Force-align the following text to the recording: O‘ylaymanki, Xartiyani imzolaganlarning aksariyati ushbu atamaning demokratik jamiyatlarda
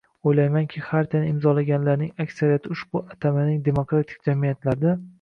O‘ylaymanki, 0.29 0.81
Xartiyani 0.85 1.29
imzolaganlarning 1.33 2.11
aksariyati 2.27 2.75
ushbu 2.79 3.05
atamaning 3.13 3.65
demokratik 3.71 4.29
jamiyatlarda 4.31 5.01